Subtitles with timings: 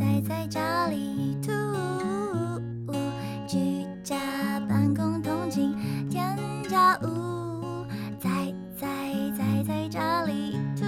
[0.00, 1.50] 宅在家里吐，
[3.46, 4.16] 居家
[4.60, 5.76] 办公通勤
[6.08, 7.84] 添加物，
[8.18, 8.30] 宅
[8.74, 8.88] 宅
[9.36, 10.86] 宅在家里吐，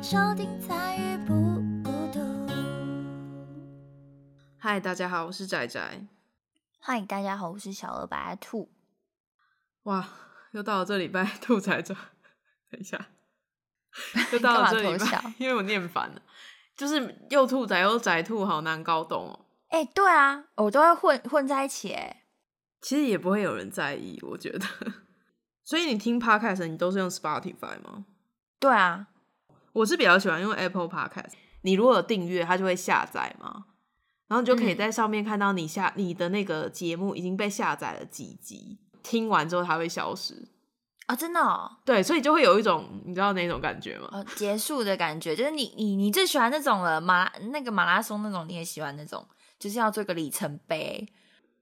[0.00, 1.34] 收听参与不
[1.82, 2.20] 孤独。
[4.56, 6.06] 嗨，大家好，我是仔仔。
[6.78, 8.70] 嗨，大家好，我是小鹅白兔。
[9.82, 10.08] 哇，
[10.52, 11.96] 又到了这礼拜 兔仔仔，
[12.70, 13.08] 等一下，
[14.30, 16.22] 又到了这礼干嘛偷笑拜， 因为我念反了，
[16.76, 19.40] 就是又兔仔又仔兔，好难搞懂哦。
[19.68, 22.22] 哎、对啊，我都会混混在一起哎。
[22.80, 24.66] 其实也不会有人在意，我觉得。
[25.64, 28.04] 所以你听 podcast 你都是用 Spotify 吗？
[28.60, 29.06] 对啊，
[29.72, 31.32] 我是比较喜欢用 Apple Podcast。
[31.62, 33.64] 你如果有订阅，它就会下载嘛，
[34.28, 40.48] 然后你就可以嗯在上面看到你下你的那个节目已经被下载了几集，听完之后它会消失。
[41.06, 44.08] 啊、真的哦，对，所以就会有一种你知道那种感觉吗？
[44.12, 49.26] 哦，结束的感觉，就是你你你最喜欢那种了，马那个马拉松那种，你也喜欢那种，
[49.58, 51.06] 就是要做一个里程碑，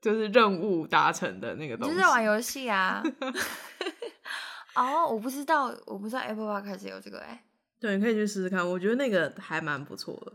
[0.01, 1.91] 就是任务达成的那个东西。
[1.93, 3.03] 就是在玩游戏啊。
[4.75, 7.45] 哦，我不知道，我不知道 Apple Podcast 有这个哎、
[7.81, 10.33] 对，你可以去试试看，我觉得那个还蛮不错的。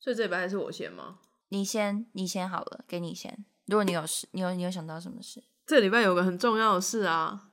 [0.00, 1.18] 所以这礼拜还是我先吗？
[1.50, 3.44] 你先，你先好了，给你先。
[3.66, 5.44] 如果你有事，你有你有想到什么事？
[5.66, 7.48] 这礼拜有个很重要的事啊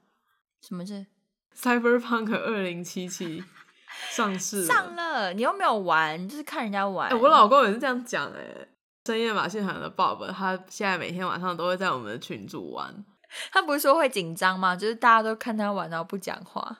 [0.65, 1.05] 什么是
[1.53, 3.43] ？，Cyberpunk 二零七七
[4.09, 4.65] 上市了。
[4.65, 7.09] 上了，你又没有玩，就是看人家玩。
[7.09, 8.67] 哎、我老公也是这样讲哎、
[9.05, 13.03] 深夜马戏团的 Bob，他现在每天晚上都会在我们的群组玩。
[13.51, 14.73] 他不是说会紧张吗？
[14.73, 16.77] 就是大家都看他玩，然后不讲话。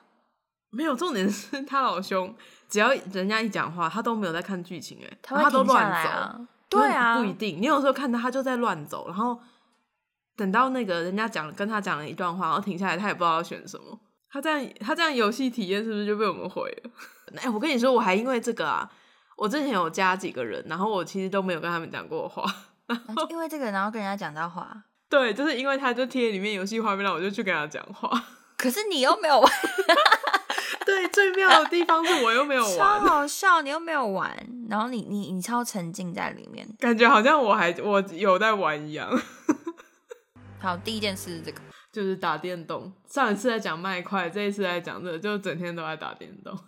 [0.70, 2.34] 没有重点是他老兄，
[2.68, 6.08] 只要人家一讲话，他都没有在看剧情哎、他都乱走。
[6.08, 6.40] 啊。
[6.70, 7.60] 对啊，不一定。
[7.60, 9.38] 你有时候看他，他就在乱走，然后
[10.36, 13.98] 等到那个人家讲跟他讲了一段话，然后停下来，他也不知道要选什么。
[14.30, 16.90] 他这样，他这样游戏体验是不是就被我们毁了？
[17.40, 18.90] 哎、我跟你说，我还因为这个啊，
[19.36, 22.44] 我之前有加几个人，然后我其实都没有跟他们讲过话。
[22.86, 24.84] 然后因为这个，然后跟人家讲到话。
[25.08, 28.10] 对，就是因为他就贴里面游戏画面，然后我就去跟他讲话。
[28.58, 29.52] 可是你又没有玩，
[30.84, 34.34] 对，最妙的地方是我又没有玩超，好笑，你又没有玩，
[34.68, 36.66] 然后你你你超沉浸在里面。
[36.78, 39.08] 感觉好像我还我有在玩一样。
[40.64, 41.60] 好，第一件事是这个，
[41.92, 46.58] 就是打电动，上一次在讲麦块，这一次在讲这个，就整天都在打电动。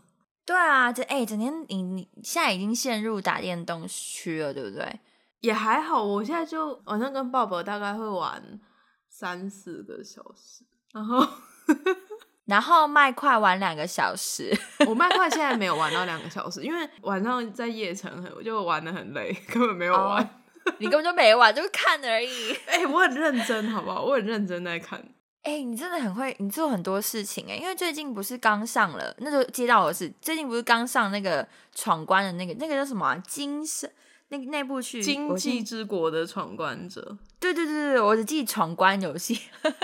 [0.44, 5.00] 对啊，这哎、整天你你现在已经陷入打电动区了，对不对？
[5.40, 8.60] 也还好，我现在就晚上跟鲍勃大概会玩
[9.08, 11.26] 三四个小时，然后
[12.44, 14.54] 然后麦块玩两个小时，
[14.86, 20.22] 我麦块现在没有玩到两个小时，因为晚上在夜城很，我就玩的很累，根本没有玩。
[20.22, 20.30] 哦
[20.78, 22.53] 你根本就没玩，就是看而已。
[22.66, 24.03] 哎、我很认真，好不好？
[24.03, 25.03] 我很认真在看。
[25.43, 33.16] 哎、你真的很会，你做很多事情哎、因为最近不是刚上了，那就接到我是最近不是刚上那个闯关的那个那个叫什么啊？
[33.28, 33.88] 金是
[34.28, 39.41] 那那部剧，经我济之国的闯关者，对对对对，我只记闯关游戏，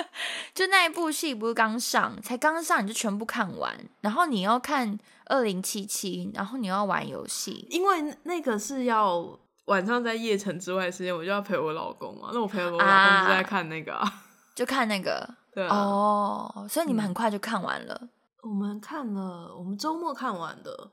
[0.52, 12.30] 就那一部戏不是刚上，才刚上你就全部看完，然后你要看二零七七，然后你要玩游戏，因为那个是要晚上在夜城之外的时间，我就要陪我老公嘛。
[12.32, 14.22] 那我陪我老公就在看那个啊，
[14.54, 15.76] 就看那个对啊。
[15.76, 18.08] 哦，所以你们嗯很快就看完了，
[18.42, 20.90] 我们看了，我们周末看完的。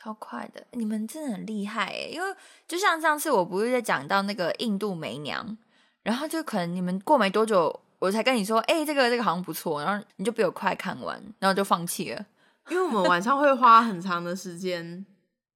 [0.00, 2.28] 超快的，你们真的很厉害诶，因为
[2.68, 5.58] 就像上次我不是在讲到那个印度梅娘，
[6.04, 12.24] 然后就可能你们过没多久，我才跟你说，哎、这个这个好像不错，然后你就比我快看完，然后就放弃了。
[12.68, 15.04] 因为我们晚上会花很长的时间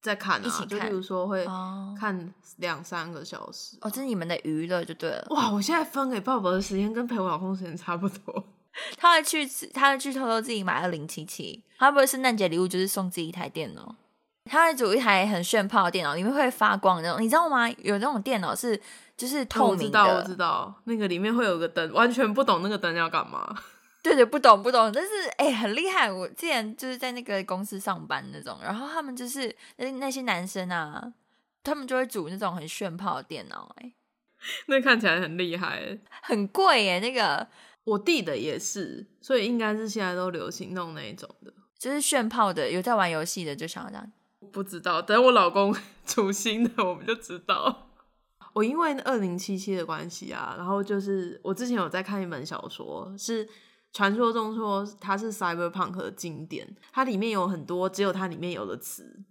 [0.02, 3.76] 在看啊，一起看就比如说会哦看两三个小时。
[3.80, 5.26] 哦，这是你们的娱乐就对了。
[5.30, 8.44] 哇，我现在分给爸爸的时间跟陪我老公时间差不多。
[8.96, 13.94] 他会去，他会去偷偷自己买二零七七，他不会圣诞节礼物就是送自己一台电脑，
[14.46, 17.68] 他会组一台很炫炮的电脑，里面会发光的那种，你知道吗？
[17.70, 18.80] 有那种电脑是
[19.14, 23.54] 就是透明的，我知道，我知道，那个里面会有个灯，完全不懂那个灯要干嘛。
[24.02, 26.10] 对对，不懂不懂，但是哎、很厉害。
[26.10, 31.12] 我之前就是在那个公司上班那种，然后他们就是那那些男生啊，
[31.62, 33.92] 他们就会组那种很炫炮的电脑、哎，
[34.66, 35.98] 那看起来很厉害。
[36.22, 37.46] 很贵耶，那个
[37.84, 41.52] 我弟的也是，所以应该是现在都流行弄那一种的。
[41.78, 44.12] 就是炫炮的，有在玩游戏的就想要这样。
[44.50, 45.74] 不知道，等我老公
[46.04, 47.88] 出新的，我们就知道。
[48.52, 53.48] 我因为二零七七的关系啊，然后就是我之前有在看一本小说，是
[53.92, 59.22] 传说中说它是 cyberpunk 的经典，它里面有很多只有它里面有的词，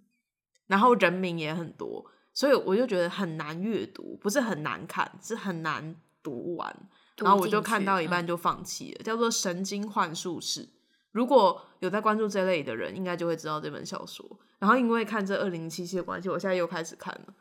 [0.68, 6.90] 然后人名也很多，所以我就觉得很难阅读，不是很难看，是很难读完。
[7.16, 10.66] 读然后我就看到一半嗯就放弃了，叫做《神经幻术士》。
[11.12, 14.40] 如果有在关注这类的人，应该就会知道这本小说。
[14.60, 17.34] 然后因为看这二零七七的关系，我现在又开始看了。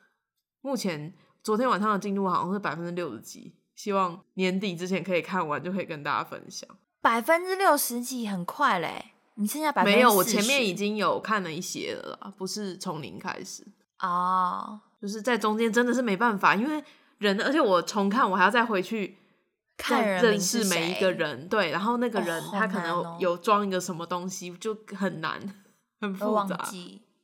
[0.62, 6.68] 目前昨天晚上的进度好像是百分之六十几，希望年底之前可以看完，就可以跟大家分享。
[7.00, 13.66] 百分之六十几很快嘞，你剩下百分之没有，我前面已经有看了一些了啦，不是从零开始，
[14.00, 16.84] 哦，就是在中间真的是没办法，因为
[17.18, 19.16] 人，而且我重看我还要再回去
[19.76, 25.40] 看人认识每一个人，对，然后那个人他可能有装一个什么东西，就很难，
[26.00, 26.68] 很复杂。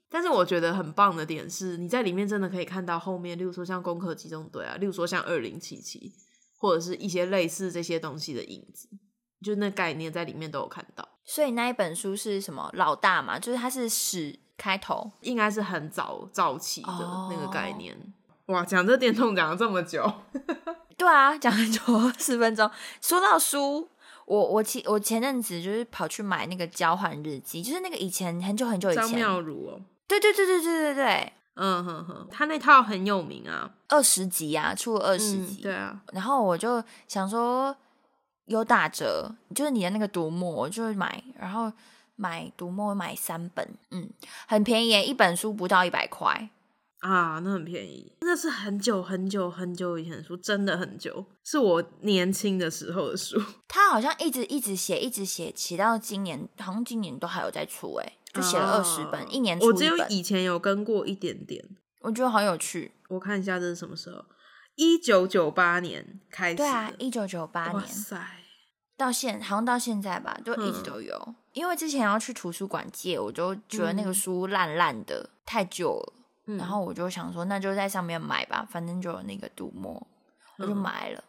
[0.08, 6.12] 但是我觉得很棒的点是，你在里面真的可以看到后面，例如说像《攻壳机动队》啊，例如说像二零七七，
[6.56, 8.88] 或者是一些类似这些东西的影子，
[9.46, 11.06] 就那概念在里面都有看到。
[11.25, 12.69] 所以那一本书是什么？
[12.75, 15.10] 老大嘛，就是它是史开头。
[15.20, 17.96] 应该是很早早期的哦那个概念。
[18.46, 20.08] 哇，讲这电动讲了这么久，
[20.96, 21.81] 对啊，讲很久，
[22.19, 22.70] 十分钟。
[23.00, 23.88] 说到书，
[24.25, 37.76] 我我前我前阵子就是跑去买那个交换日记，就是那个以前很久很久以张前，妙如哦，对对对对对对对，嗯哼哼，他那套很有名啊，二十集啊，出了二十嗯集，对啊，然后我就想说
[38.46, 41.72] 有打折，就是你的那个读墨，我就买，然后
[42.16, 44.08] 买读墨买三本，嗯，
[44.48, 46.50] 很便宜耶，一本书不到一百块。
[47.00, 61.62] 啊，那很便宜，那是很久很久很久以前的书，真的很久，是我年轻的时候的书， 他好像一直一直写，一直写，写到今年，好像今年都还有在出，哎，就写了二十本，啊一年出我只有，以前有跟过一点点，
[62.00, 62.93] 我觉得好有趣。
[63.08, 64.25] 我看一下这是什么时候，
[64.76, 68.26] 一九九八年开始，对啊，一九九八年哇塞，
[68.96, 71.34] 到现，好像到现在吧，就一直嗯都有。
[71.52, 76.12] 因为之前要去图书馆借，我就觉得那个嗯书烂烂的，太旧了。
[76.49, 80.06] 嗯然后我就想说，那就在上面买吧，反正就有那个读墨，
[80.58, 81.25] 我就嗯买了。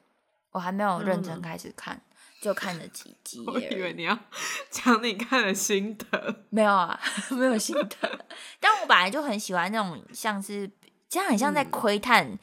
[0.52, 2.00] 我还没有认真开始看，
[2.42, 3.82] 就看了几集 我以。
[3.82, 4.18] 为你要
[4.70, 7.00] 讲你看的心得，没有啊，
[7.32, 8.26] 没有心得。
[8.60, 10.70] 但我本来就很喜欢那种像是，
[11.10, 12.38] 这样很像在嗯窥探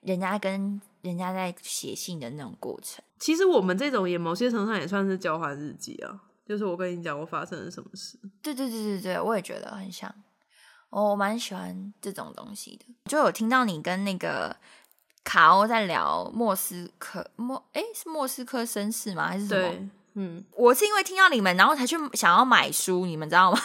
[0.00, 3.04] 人家跟人家在写信的那种过程。
[3.18, 8.18] 其实我们这种也某些程度上也算是交换日记啊，就是我跟你讲我发生了什么事。
[8.42, 10.12] 对对对对对，我也觉得很像。
[10.88, 14.56] 哦我蛮喜欢这种东西的，就有听到你跟那个
[15.22, 19.28] 卡欧在聊莫斯科莫，哎，是莫斯科绅士吗？
[19.28, 19.68] 还是什么？
[19.68, 23.58] 对，嗯，我是因为听到你们，然后才去想要买书，你们知道吗？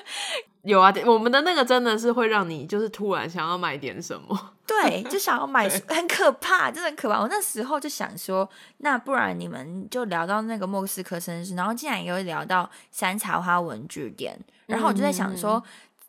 [0.64, 4.54] 有啊，我们的那个真的是会让你就是突然想要买点什么。
[4.66, 7.20] 对，就想要买，很可怕，真的很可怕。
[7.20, 8.48] 我那时候就想说，
[8.78, 15.62] 那不然你们就聊到那个莫斯科绅士，然后竟然也会聊到山茶花文具店，然后我就在想说，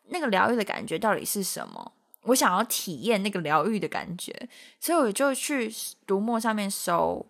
[0.09, 1.91] 那个疗愈的感觉到底是什么？
[2.23, 4.31] 我想要体验那个疗愈的感觉，
[4.79, 5.69] 所以我就去
[6.07, 7.25] 读墨上面搜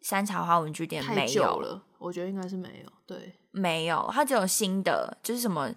[0.00, 2.92] 山茶花文具店，太没有，了，我觉得应该是没有。
[3.06, 5.70] 对，没有，它只有新的，就是什么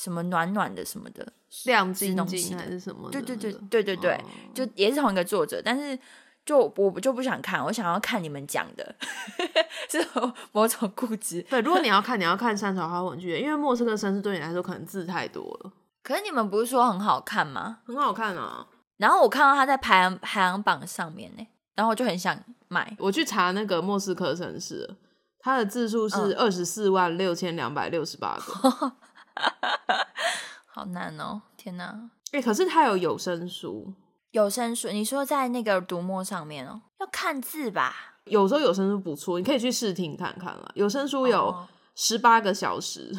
[0.00, 1.30] 什么暖暖的什么的，
[1.66, 4.24] 亮晶晶还是什么的对对对那个对对对，哦
[4.54, 5.98] 就也是同一个作者，但是
[6.46, 8.94] 就我就不想看，我想要看你们讲的，
[9.90, 11.44] 是有某种固执。
[11.50, 17.80] 对，如果你要看，你要看山茶花文具，因为莫斯科绅士对你来说可能字太多了，可是你们不是说很好看吗？
[17.86, 18.66] 很好看啊。
[18.96, 22.38] 然后我看到他在排行排行榜上面呢，然后我就很想
[22.68, 22.96] 买。
[22.98, 24.88] 我去查那个莫斯科绅士，
[25.38, 28.92] 它的字数是嗯二十四万六千两百六十八个。
[30.66, 31.42] 好难哦！
[31.56, 33.92] 天哪，哎、可是它有有声书，
[34.30, 37.94] 有声书，你说在那个读墨上面哦，要看字吧？
[38.24, 40.70] 有时候有声书不错，你可以去试听看看啦。
[40.74, 43.12] 有声书有哦十八个小时，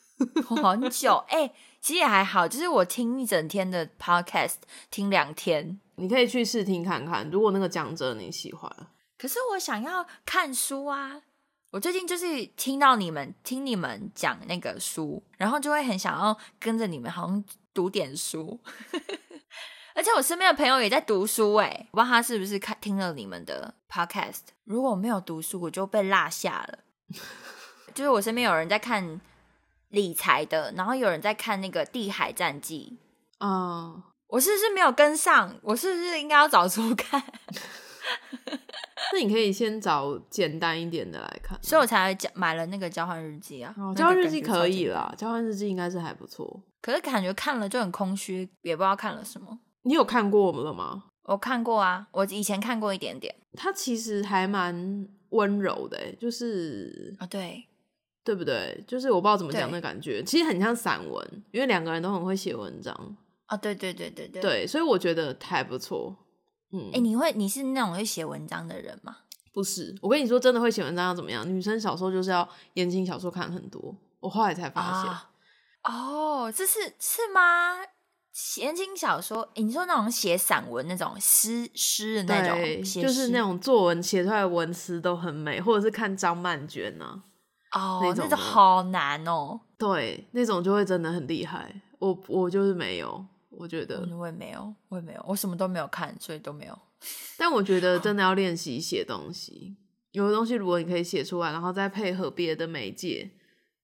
[0.48, 4.56] 很久哎、其实也还好，就是我听一整天的 podcast，
[4.90, 5.80] 听两天。
[5.98, 7.30] 你可以去试听看看。
[7.30, 8.70] 如果那个讲者你喜欢，
[9.16, 11.22] 可是我想要看书啊！
[11.76, 18.58] 我最近就是听到你们听你们讲那个书，然后就会很想要跟着你们，好像读点书。
[19.94, 24.40] 而且我身边的朋友也在读书、欸，我不知道他是不是看听了你们的 podcast。
[24.64, 26.78] 如果我没有读书，我就被落下了。
[27.92, 29.20] 就是我身边有人在看
[29.90, 32.98] 理财的，然后有人在看那个《地海战记》，
[33.46, 35.54] 嗯、我是不是没有跟上？
[35.60, 37.22] 我是不是应该要找书 看？
[39.12, 41.58] 那你可以先找简单一点的来看。
[41.62, 43.74] 所以我才交买了那个交换日记啊。
[43.78, 46.62] 哦，交换日记可以啦，交换日记应该是还不错。
[46.82, 49.58] 可是感觉看了就很空虚，也不知道看了什么。
[49.82, 51.04] 你有看过我们了吗？
[51.24, 57.64] 我看过啊，我以前看过一点点它其实还蛮温柔的、欸，就是啊、对，
[58.22, 58.82] 对不对？
[58.86, 64.40] 就是我不知道怎么讲对那感觉，其实很像散文，因为两个人都很会写文章，啊、对对对对对。
[64.40, 66.16] 对，所以我觉得还不错。
[66.76, 69.16] 嗯，哎、你会你是那种会写文章的人吗？
[69.52, 71.48] 不是，我跟你说，真的会写文章要怎么样？
[71.48, 75.30] 女生小时候就是要言情小说看很多，我后来才发现，啊
[75.84, 77.78] 哦，这是是吗？
[78.58, 87.22] 言情小说，你说那种写散文那种诗诗的那，种，就是那种作文写出来的文词都很美，或者是看张曼娟呢、
[87.72, 89.58] 哦，那种那种好难哦。
[89.78, 91.80] 对，那种就会真的很厉害。
[91.98, 93.24] 我我就是没有，
[93.58, 96.78] 我觉得，我也没有，我也没有，我什么都没有看，所以都没有。
[97.36, 99.76] 但我觉得真的要练习写东西。
[100.12, 103.30] 有的东西如果你可以写出来，然后再配合别的媒介，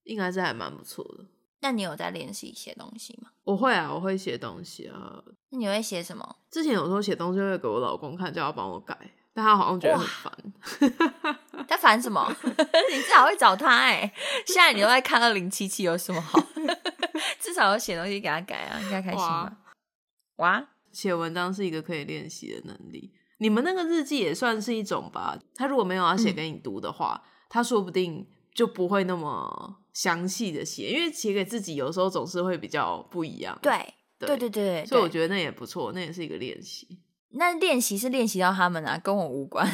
[0.04, 1.26] 应该是还蛮不错的。
[1.60, 3.30] 那你有在练习写东西吗？
[3.44, 5.22] 我会啊，我会写东西啊。
[5.50, 6.36] 那你会写什么？
[6.50, 8.96] 之前有时候写东西会给我老公看，叫他帮我改，
[9.34, 11.64] 但他好像觉得很烦。
[11.68, 12.26] 他烦什么？
[12.90, 14.12] 你至少会找他哎、
[14.46, 16.40] 现在你都在看二零七七，有什么好？
[17.38, 19.52] 至少有写东西给他改啊，应该开心吧？
[20.42, 23.12] 哇，写文章是一个可以练习的能力。
[23.38, 25.38] 你们那个日记也算是一种吧。
[25.54, 33.56] 他如果没有要写给你读的话，他说不定就不会那么详细的写，因为写给自己有时候总是会比较不一样。
[33.62, 36.98] 对对对对所以我觉得那也不错，那也是一个练习。
[37.30, 39.70] 那练习是练习到他们啊，跟我无关。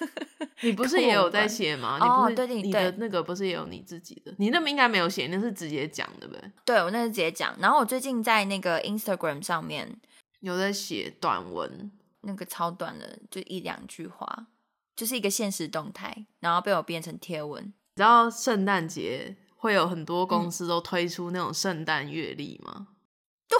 [0.62, 1.98] 你不是也有在写吗？
[2.00, 4.34] 哦你不是对对你的对那个不是也有你自己的？
[4.38, 6.52] 你那么应该没有写，那是直接讲的呗？
[6.64, 9.98] 对我那是直接讲，然后我最近在那个 Instagram 上面
[10.46, 14.46] 有在写短文，那个超短的，就一两句话，
[14.94, 17.64] 就是一个现实动态，然后被我变成贴文。
[17.64, 22.88] 你知道圣诞节会有很多嗯公司都推出那种圣诞月历吗？
[23.48, 23.58] 对，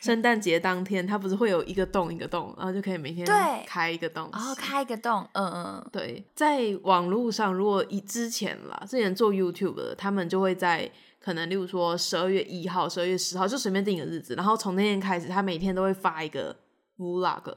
[0.00, 4.54] 圣诞节当天它不是会有一个洞一个洞，然后就可以每天对开一个洞，然后。
[4.54, 10.90] 开一个洞，嗯嗯，对，在网络上，如果以之前啦，之前做 YouTube 的，他们就会在
[11.26, 16.54] 可能，例如说十二月一号、十二月十号，就随便定一个日子，然后从那天开始，他每天都会发一个
[16.96, 17.52] Vlog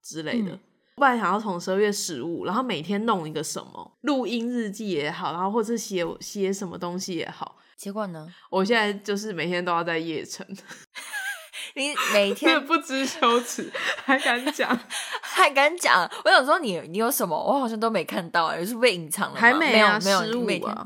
[0.00, 0.52] 之类的。
[0.52, 0.60] 嗯
[0.98, 8.26] 不然想要从十二月十五，然后每天弄一个什么录音日记也好，然后或是写写什么东西也好，结果呢？
[8.50, 10.44] 我现在就是每天都要在夜城，
[11.76, 13.70] 你每天不知羞耻，
[14.04, 14.76] 还敢讲？
[15.22, 16.10] 还敢讲？
[16.24, 17.36] 我想说你你有什么？
[17.36, 19.40] 我好像都没看到、欸，是被隐藏了吗？
[19.40, 20.76] 还没啊，有没有，十你每天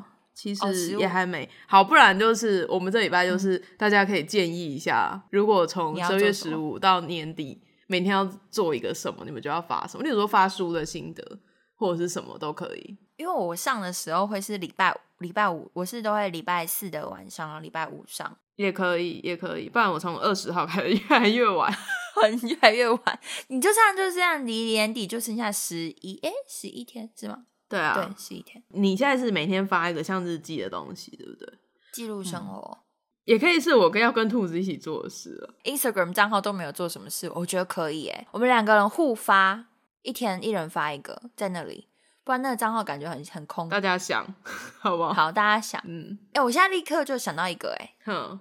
[0.43, 11.39] 其哦实也还没、好，不然就是我们这礼拜就是、大家可以建议一下，如果从十二月十五到年底，每天要做一个什么，你们就要发什么，例如说发书的心得
[11.77, 12.97] 或者是什么都可以。
[13.17, 21.73] 因为我上的时候会是礼拜，礼拜五我是都会礼拜四的晚上，然后礼拜五上，也可以，也可以，不然我从二十号开始 越来越晚。
[22.21, 23.21] 很越来越晚。
[23.49, 27.45] 你就这样就这样，离年底就剩下十一哎十一天是吗？
[27.73, 31.51] 对啊，对，十一天，你现在是每天发一个像日记的东西，对不对？
[31.91, 32.79] 记录生活。
[33.25, 35.55] 也可以是我跟要跟兔子一起做的事了。
[35.65, 38.27] Instagram 账号都没有做什么事，我觉得可以诶。
[38.33, 39.65] 我们两个人互发，
[40.03, 41.89] 一天一人发一个，在那里，
[42.25, 43.71] 不然那个账号感觉很很空。
[43.71, 44.27] 大家想
[44.81, 45.15] 好不好？
[45.15, 48.39] 好，大家想，嗯，哎、我现在立刻就想到一个，哎，哼，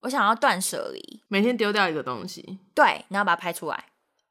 [0.00, 3.84] 我想要断舍离，每天丢掉一个东西，对，然后把它拍出来，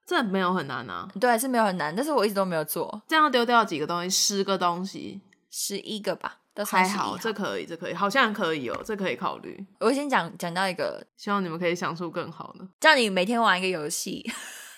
[0.05, 1.07] 这没有很难啊。
[1.19, 9.65] 对，是没有很难，但是我一直都没有做，这样丢掉几个东西，十个东西十一个吧，都还好，这可以，这可以，好像可以哦，这可以考虑。
[9.79, 12.67] 我先讲讲到一个，希望你们可以想出更好的。
[12.79, 14.29] 叫你每天玩一个游戏，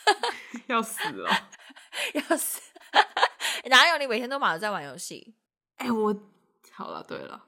[0.68, 1.30] 要死哦！
[2.30, 2.60] 要死，
[3.65, 5.34] 哪有你每天都忙着在玩游戏，
[5.77, 6.15] 哎、我
[6.72, 7.39] 好了，对了，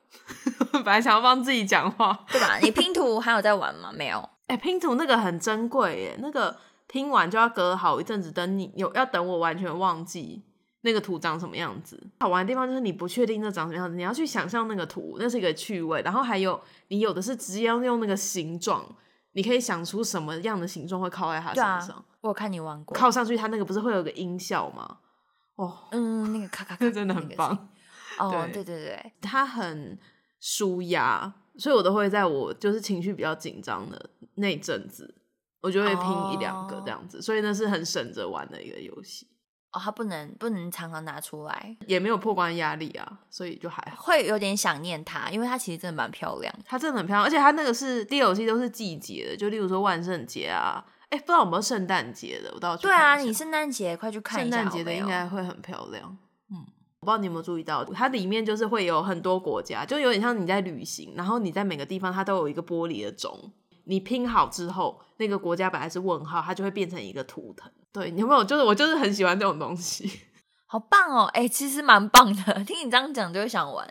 [0.72, 2.26] 本来想要帮自己讲话。
[2.32, 2.58] 对吧？
[2.62, 3.92] 你拼图还有在玩吗？
[3.92, 6.56] 没有， 哎、拼图那个很珍贵耶，那个
[6.88, 10.44] 拼完就要隔好一阵子，等你有要等我完全忘记
[10.82, 12.02] 那个图长什么样子。
[12.20, 16.02] 好玩的地方就是你不确定那长什么样子，你要去想象那个图，那是一个趣味。
[16.04, 18.86] 然后还有你有的是直接要用那个形状，
[19.34, 25.00] 你可以想出什么样的形状会靠在它对啊身上，我看你玩过，靠上去它那个不是会有个音效吗？
[25.56, 27.70] 哦，嗯，那个咔咔咔， 真的很棒。
[28.20, 29.98] 哦，对对对对，它很
[30.40, 35.16] 舒压，所以我都会在我就是情绪比较紧张的那阵子，
[35.66, 39.28] 我就会拼一两个这样子，所以那是很省着玩的一个游戏，
[39.72, 44.04] 哦，它不能不能常常拿出来，也没有破关压力啊，所以就还好。
[44.04, 46.54] 会有点想念它，因为它其实真的蛮漂亮。
[46.64, 56.16] 它真的很漂亮，而且它那个是 DLC 都是季节的，就例如说万圣节啊，哎、不知道有没有圣诞节的，我倒要去对啊，你圣诞节快去看圣一下诞节的应该会很漂亮。
[56.52, 56.58] 嗯，
[57.00, 63.52] 我不知道你有没有注意到，它里面就是会有很多国家，就有点像你在旅行，然后你在每个地方它都有一个玻璃的钟，
[63.86, 67.72] 你拼好之后，那个国家本来是问号，它就会变成一个图腾。
[67.92, 68.44] 对，你有没有？
[68.44, 70.22] 就是我就是很喜欢这种东西。
[70.68, 71.26] 好棒哦！
[71.34, 73.88] 哎、其实蛮棒的，听你这样讲就会想玩。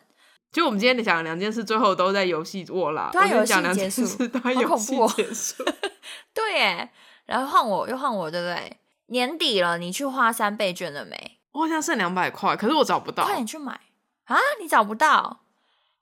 [0.53, 3.09] 就我们今天讲的两件事，最后都在游戏握啦。
[3.13, 5.13] 对啊我跟你讲两游戏结束件事都在好游戏恐怖哦。
[6.35, 6.91] 对耶，
[7.27, 8.77] 然后换我又换我，对不对？
[9.07, 11.39] 年底了，你去花三倍券了没？
[11.53, 13.35] 我好像剩两百块，可是我找不到快。
[13.35, 13.81] 点去买
[14.25, 14.37] 啊！
[14.61, 15.44] 你找不到，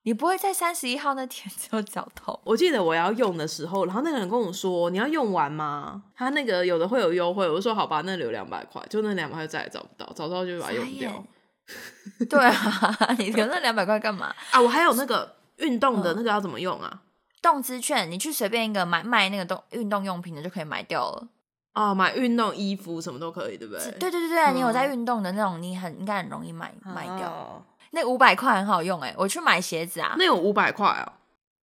[0.04, 2.38] 你不会在三十一号那天只有脚痛？
[2.44, 11.24] 我记得我要用的时候，然后那个人跟我说：“你要用完吗？”他那个有的会有优惠，我就说：“好吧，那留两百块。”就那两百块再也找不到，找到就把它用掉。
[12.28, 14.60] 对啊， 你留那两百块干嘛啊？
[14.60, 17.02] 我还有那个 运动的那个要怎么用啊？
[17.40, 21.28] 动资券，你去随便一个买卖那个动运动用品的就可以买掉了。
[21.74, 23.82] 哦，买运动衣服什么都可以，对不对？
[23.92, 27.64] 对对对对，你有在运动的那种，你很应该很容易买卖掉。
[27.92, 30.16] 那五百块很好用哎，我去买鞋子啊。
[30.18, 31.12] 那有五百块哦，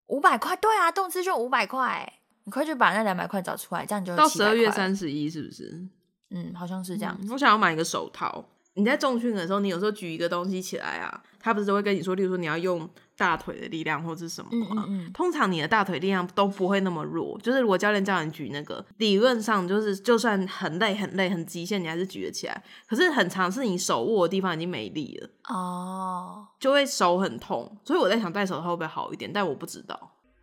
[0.08, 5.88] 五百块，对啊，动资就五百块，你快去把那两百块找出来，这样就到十二月三十一，是不是？
[6.30, 7.18] 嗯，好像是这样。
[7.32, 8.46] 我想要买一个手套。
[8.74, 12.88] 你在重训的时候，你有时候举一个东西起来啊，他不是都会跟你说，例如说你要用
[13.18, 14.50] 大腿的力量或者什么
[14.88, 15.12] 嗯？
[15.12, 22.64] 通常你的大腿力量都不会那么弱，就是如果教练叫你举那个，理论上就是就算很累很累很极限，你还是举得起来。
[22.88, 27.78] 可是很长是你手握的地方已经没力了哦，就会手很痛。
[27.84, 30.00] 所以我在想戴手套会不会好一点，但我不知道。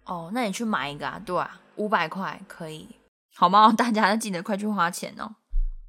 [0.06, 2.88] 哦，那你去买一个啊，对啊，五百块可以，
[3.36, 3.72] 好吗？
[3.76, 5.36] 大家记得快去花钱哦。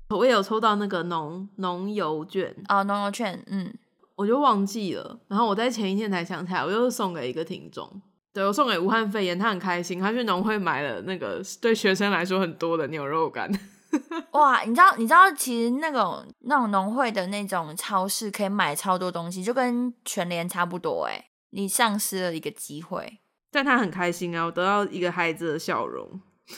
[0.10, 3.74] 我也有抽到那个农农油券啊，农油券，嗯，
[4.16, 13.52] 我就忘记了，然后我在前一天才想起来，我又送给一个听众，对我送给武汉肺炎，他很开心，他去农会买了那个对学生来说很多的牛肉干。
[14.32, 23.20] 哇，你知道你知道其实那种那种农会的那种超市可以买超多东西，就跟全联差不多哎，你丧失了一个机会，
[23.52, 26.22] 但他很开心啊，我得到一个孩子的笑容。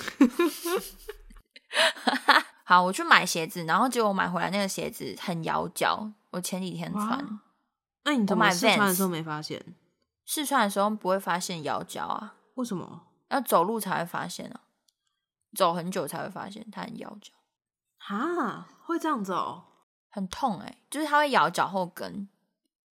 [2.64, 6.12] 好，我去买鞋子，然后结果我买回来那个鞋子很咬脚。
[6.32, 7.40] 我前几天穿，
[8.08, 9.62] 那你怎么试穿的时候没发现？
[10.26, 12.36] 试穿的时候不会发现咬脚啊？
[12.54, 13.04] 为什么？
[13.28, 14.62] 要走路才会发现啊，
[15.54, 17.34] 走很久才会发现它很咬脚。
[17.98, 19.66] 哈，会这样子哦？
[20.10, 22.30] 很痛哎，就是它会咬脚后跟，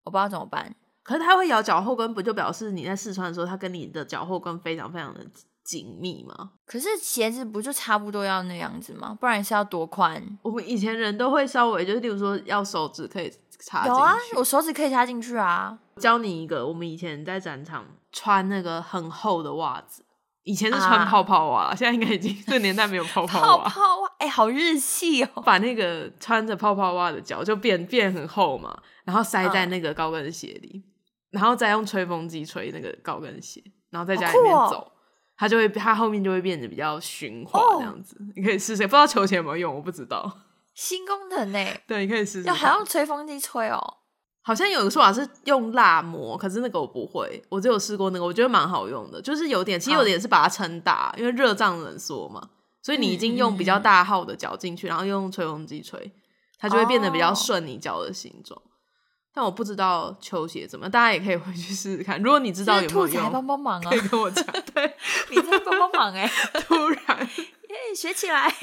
[0.03, 0.75] 我不知道怎么办。
[1.03, 5.23] 可是它会咬脚后跟，不就表示你在试穿的时候，它跟你的脚后跟非常非常的。
[5.63, 6.51] 紧密吗？
[6.65, 9.17] 可是鞋子不就差不多要那样子吗？
[9.17, 10.37] 不然是要多宽？
[10.41, 13.33] 我们以前人都会稍微，就是例如说要手指可以
[13.65, 13.99] 插进去。
[13.99, 15.77] 有啊，我手指可以插进去啊。
[15.97, 20.03] 教你一个，我们以前在展场穿那个很厚的袜子，
[20.43, 23.63] 以前是穿泡泡袜，现在应该已经 这年代没有泡泡袜。
[23.63, 25.41] 泡泡袜，哎，好日系哦！
[25.45, 30.83] 把那个穿着泡泡袜的脚就变变很厚嘛，然后塞在那个高跟鞋里，
[31.31, 34.91] 然后再用吹风机吹那个高跟鞋，然后在家里面走。
[35.35, 38.15] 它就会，它后面就会变得比较循滑这样子。
[38.35, 40.31] 你可以试试，不知道球鞋有没有用，我不知道。
[40.73, 41.65] 新功能呢？
[41.87, 42.43] 对，你可以试试。
[42.43, 43.79] 要还用吹风机吹哦？
[44.45, 49.21] 好像有个说法是用蜡膜，可是那个我不会，我只有试过那个，我觉得蛮好用的。
[49.21, 52.49] 就是有点，其实有点是把它撑大，因为热胀冷缩嘛。
[52.81, 56.11] 所以你已经用比较大号的脚进去，然后用吹风机吹，
[56.59, 58.61] 它就会变得比较顺你脚的形状。
[59.33, 62.21] 但我不知道球鞋怎么，大家也可以回去试试看。
[62.21, 63.89] 如果你知道有没有用，帮帮忙啊！
[63.89, 64.45] 可以跟我讲。
[64.73, 64.93] 对，
[65.31, 66.29] 你在帮帮忙哎！
[66.67, 67.19] 突然，
[67.69, 68.53] 耶，学起来。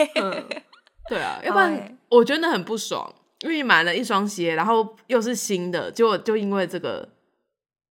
[1.08, 7.08] 对啊，要不然我觉得很不爽，因为你买了一双鞋，然后又是新的，结果就因为这个，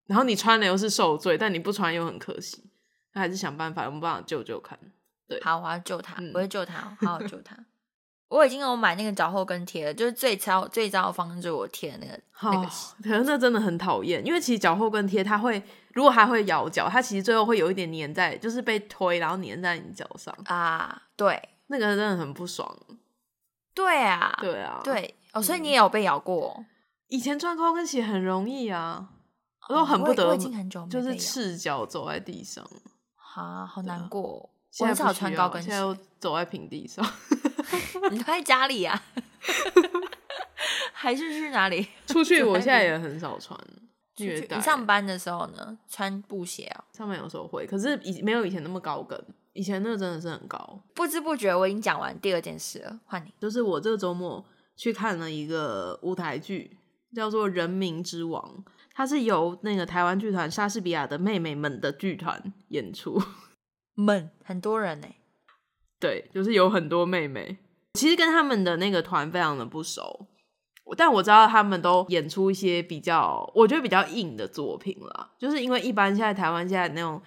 [0.06, 2.64] 然后你穿了又是受罪，但你不穿又很可惜。
[3.12, 4.78] 那还是想办法，有没有办法救救看？
[5.26, 7.56] 对，好，我要救他，我会救他， 好好救他。
[8.28, 12.66] 我已经有买那个脚后跟贴了，就是最糟最糟的方式就是我贴的那个那个。
[13.02, 15.60] 可是那真的很讨厌，因为其实脚后跟贴它会，
[15.94, 21.02] 如果还会咬脚，它其实最后会有一点粘在，就是被推然后粘在你脚上啊。
[21.16, 22.72] 对，那个真的很不爽。
[23.74, 26.64] 对啊，对啊，对哦，所以你也有被咬过？
[27.08, 29.08] 以前穿高跟鞋很容易啊，
[29.68, 30.36] 我都很不得，
[30.88, 32.64] 就是赤脚走在地上，
[33.34, 34.50] 啊，好难过。
[34.78, 37.04] 我很少穿高跟鞋，现在走在平地上。
[38.12, 39.02] 你在家里呀？
[40.92, 41.88] 还是去哪里？
[42.06, 43.58] 出去，我现在也很少穿。
[44.16, 45.78] 你上班的时候呢？
[45.88, 46.84] 穿布鞋啊？
[46.92, 49.18] 上班有时候会，可是以没有以前那么高跟。
[49.52, 50.82] 以前那个真的是很高。
[50.94, 53.32] 不知不觉我已经讲完第二件事了，换你。
[53.40, 54.44] 就是我这个周末
[54.76, 56.78] 去看了一个舞台剧，
[57.14, 63.20] 叫做《人民之王》，它是由那个台湾剧团莎士比亚的妹妹们的剧团演出。
[63.94, 65.08] 们很多人呢。
[66.00, 67.58] 对，就是有很多妹妹，
[67.94, 70.28] 其实跟他们的那个团非常的不熟，
[70.96, 75.32] 但我知道他们都演出一些比较，我觉得比较硬的作品了。
[75.38, 77.20] 就是因为一般现在台湾现在那种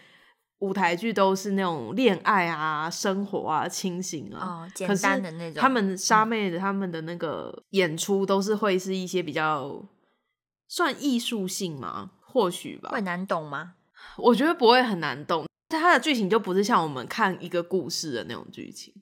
[0.59, 5.61] 舞台剧都是那种恋爱啊、生活啊、清醒啊，简单的那种。
[5.61, 9.85] 他们沙妹的他们的那个演出都是会是一些比较
[10.67, 12.89] 算艺术性嘛，或许吧。
[12.91, 13.73] 会难懂吗？
[14.17, 15.45] 我觉得不会很难懂。
[15.67, 18.93] 但它的剧情就不是像我们看一个故事的那种剧情，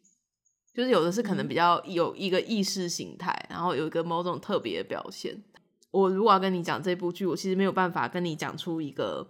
[0.74, 5.44] 就是有的是可能比较有一个意识形态，然后有一个某种特别的表现。
[5.92, 9.30] 我如果要跟你讲这部剧，我其实没有办法跟你讲出一个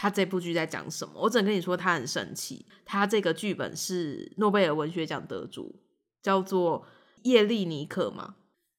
[0.00, 1.14] 他这部剧在讲什么。
[1.16, 2.64] 我只能跟你说，他很神奇。
[2.84, 5.74] 他这个剧本是诺贝尔文学奖得主，
[6.22, 6.86] 叫做
[7.24, 8.36] 叶利尼克嘛，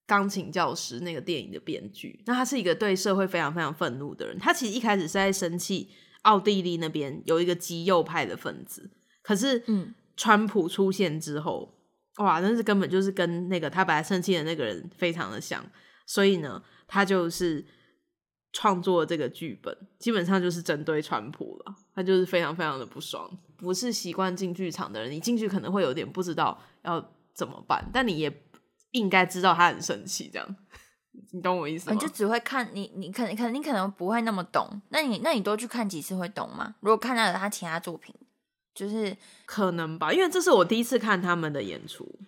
[0.07, 2.23] 钢琴教师那个电影的编剧。
[2.25, 4.39] 那他是一个对社会非常非常愤怒的人。
[4.39, 5.89] 他其实一开始是在生气
[6.21, 8.89] 奥地利那边有一个极右派的分子，
[9.21, 11.77] 可是嗯，川普出现之后，
[12.19, 15.69] 哇，那是根本就是跟那个他本来生气的那个人非常的像，
[16.05, 17.65] 所以呢，他就是
[18.51, 21.75] 创作这个剧本，基本上就是针对川普了。
[21.93, 28.43] 他就是非常非常的不爽，不是习惯进剧场的人，你进去可能会有点不知道要怎么办，但你也
[28.91, 30.55] 应该知道他很生气，这样，
[31.31, 31.93] 你懂我意思吗？
[31.93, 36.75] 你就只会看你，你可能可能你可能不会那么懂，那你那你多去看几次会懂吗？
[36.79, 38.15] 如果看到了他其他作品，
[38.73, 42.19] 就是可能吧，因为这是我第一次看他们的演出，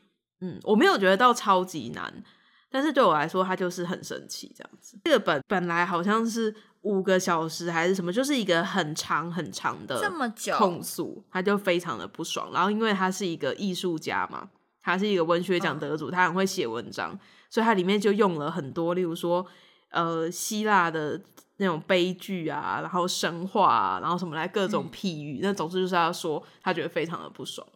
[0.42, 2.24] 嗯，我没有觉得到超级难，
[2.72, 4.98] 但是对我来说，他就是很神奇这样子。
[5.04, 12.50] 这个本本来好像是五个小时还是什么，就是一个很长很长的这么久控诉，他就非常的不爽。
[12.54, 14.50] 然后因为他是一个艺术家嘛，
[14.82, 19.46] 他是一个文学奖得主，他很会写文章，所以他里面就用了很多，例如说
[19.90, 21.22] 呃希腊的
[21.58, 27.68] 那种悲剧啊，然后神话啊，然后什么来各种譬喻，那总之就是要说他觉得非常的不爽。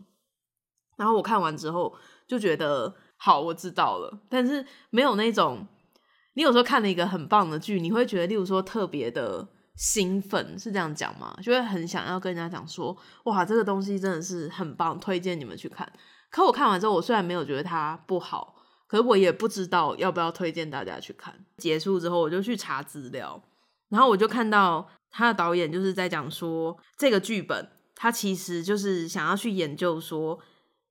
[0.97, 1.93] 然后我看完之后
[2.25, 5.65] 就觉得好，我知道了，但是没有那种
[6.35, 11.35] 你有时候看了一个很棒的剧，你会觉得例如说特别的兴奋，是这样讲吗？
[11.41, 15.91] 就会很想要跟人家讲说，哇，这个东西真的是很棒，推荐你们去看。
[16.29, 18.53] 可我看完之后，我虽然没有觉得它不好，
[18.85, 21.33] 可是我也不知道要不要推荐大家去看。
[21.57, 23.41] 结束之后，我就去查资料，
[23.89, 30.39] 然后我就看到他的导演就是在讲说，这个剧本他其实就是想要去研究说，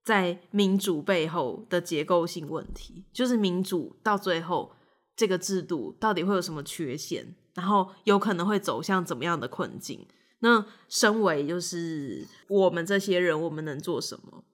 [0.04, 4.72] 在民主背后的结构性问题，就是民主到最后
[5.16, 10.06] 这个制度到底会有什么缺陷，然后有可能会走向怎么样的困境。
[10.40, 14.44] 那身为就是我们这些人，我们能做什么？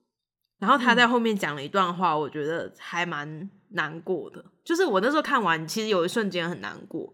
[0.57, 4.45] 然后他在后面讲了一段话，我觉得还蛮难过的。
[4.63, 7.13] 就是我那时候看完，其实有一瞬间很难过，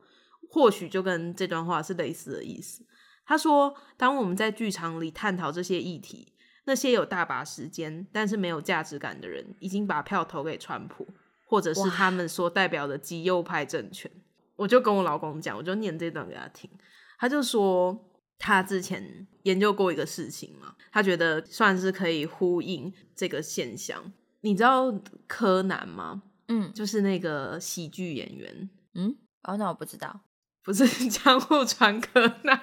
[0.49, 2.85] 或许就跟这段话是类似的意思。
[3.25, 6.33] 他说：“当我们在剧场里探讨这些议题，
[6.67, 11.07] 那些有大把时间但是没有价值感的人，已经把票投给川普，
[11.47, 14.11] 或者是他们所代表的极右派政权。”
[14.55, 16.69] 我就跟我老公讲，我就念这段给他听，
[17.17, 18.03] 他就说。
[18.39, 24.13] 他之前研究过一个事情嘛，他觉得算是可以呼应这个现象。
[24.41, 24.93] 你知道
[25.25, 26.21] 柯南吗？
[26.47, 30.21] 嗯就是那个喜剧演员，嗯，哦，那我不知道，
[30.63, 32.61] 不是 江户川柯南。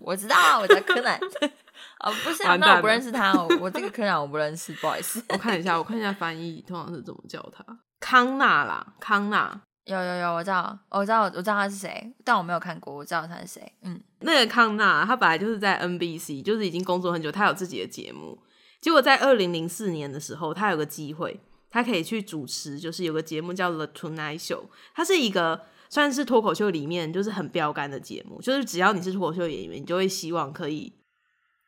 [0.00, 1.20] 我知道，我叫柯南。
[2.02, 5.24] 哦，不是、啊，那我不认识他，我我这个科长我不认识，不好意思。
[5.28, 7.64] 我看一下，我看一下翻译通常是怎么叫他？
[8.00, 9.62] 康纳啦，康纳。
[9.84, 13.72] 有有有，我知道，我知道，我知道他是谁，但我没有看过，我知道他是谁。
[13.82, 18.38] 嗯，那个康纳，他本来就是在 NBC，就是已经工作很久，他有自己的节目。
[18.80, 24.60] 结果在二零零四年的时候，他有个机会，他可以去主持，就是有个节目叫《The Tonight Show》，
[24.94, 30.92] 它是一个算是脱口秀里面就是很标杆的节目，就是只要你是脱口秀演员，你就会希望可以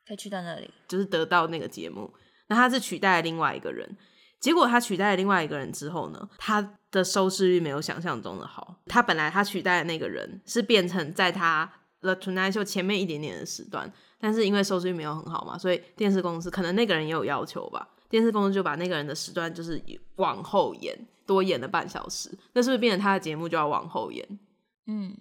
[0.07, 0.71] 可以去到那里。
[0.87, 2.13] 就是得到那个节目。
[2.49, 3.97] 那他是取代了另外一个人，
[4.39, 8.77] 结果他取代了另外一个人之后呢，他的收视率没有想象中的好。
[8.87, 13.91] 他本来他取代的那个人是变成在他 The Tonight Show 前面一点点的时段，
[14.21, 19.83] 但是因为收视率没有很好嘛，所以电视公司可能那个人也有要求吧，电视公司就把那个人的时段就是
[20.17, 22.31] 往后延，多延了半小时。
[22.53, 24.39] 那是不是变成他的节目就要往后延？
[24.87, 25.17] 嗯，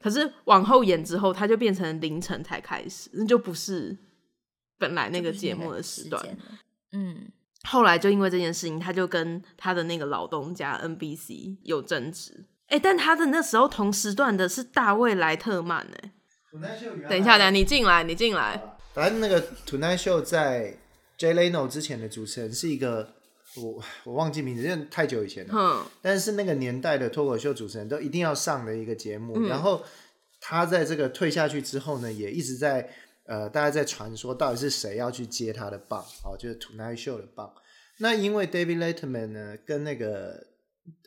[0.00, 3.98] 可是往后延之后，他就变成凌晨才开始，那就不是
[4.80, 6.20] 本来那个节目的时段。
[6.92, 7.30] 嗯，
[7.68, 12.46] 后来就因为这件事情，他就跟他的那个老东家 NBC 有争执。
[12.66, 16.12] 哎、但他的那时候同时段的是大卫莱特曼哎、
[16.52, 18.60] 等一下，等一下，你进来，你进来。
[18.94, 20.78] 反正那个 Tonight Show 在
[21.18, 23.14] Jay Leno 之前的主持人是一个
[23.56, 25.52] 我我忘记名字，因为太久以前了。
[25.54, 29.34] 嗯，但是那个年代的脱口秀主持人都一定要上的一个节目。
[29.36, 29.84] 嗯然后
[30.40, 32.88] 他在这个退下去之后呢，也一直在
[33.30, 37.54] 呃，大家在传说到底是谁要去接他的棒哦，就是 Tonight Show 的棒。
[37.98, 40.48] 那因为 David Letterman 呢，跟那个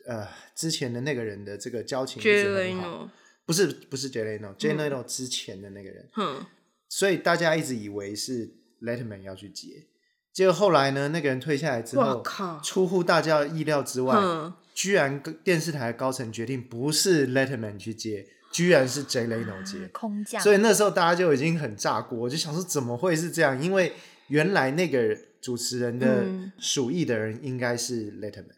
[0.06, 3.10] 呃之前的那个人的这个交情一 Jay 直很好
[3.44, 6.46] 不是不是 Jay Leno，Jay Leno 之前的那个人，嗯，
[6.88, 8.48] 所以大家一直以为是
[8.80, 9.86] Letterman 要去接，
[10.32, 19.88] 结果后来呢，那个人退下来之哇后，靠，出乎大家意料之外，哼，居然跟电视台的高层决定不是 Letterman 去接，居然是 Jay Leno 接。
[19.92, 20.40] 空降。
[20.40, 23.60] 所以那时候大家就已经很炸锅，我就想说怎么会是这样？
[23.60, 23.92] 因为
[24.28, 28.54] 原来那个主持人的嗯属意的人应该是 Letterman，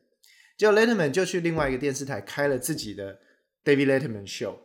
[0.59, 3.19] 结果 Letterman 就去另外一个电视台开了自己的
[3.65, 4.57] David Letterman Show，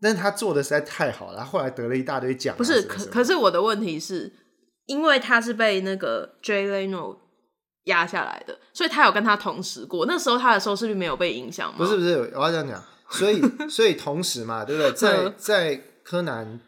[0.00, 4.32] 但是他做的实在太好了，他后来得了一大堆奖啊、不是，可可是我的问题是，
[4.86, 7.16] 因为他是被那个 Jay Leno
[7.84, 10.04] 压下来的，所以他有跟他同时过。
[10.04, 11.78] 那时候他的收视率没有被影响吗？
[11.78, 14.92] 不是不是，我要这样讲，所以 所以同时嘛，对不对？
[14.92, 16.60] 在嗯在柯南